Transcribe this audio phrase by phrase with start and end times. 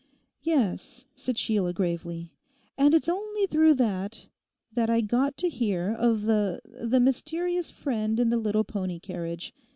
[0.41, 2.33] 'Yes,' said Sheila gravely,
[2.75, 4.25] 'and it's only through that
[4.73, 9.53] that I got to hear of the—the mysterious friend in the little pony carriage.